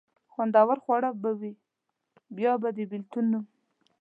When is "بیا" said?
2.37-2.53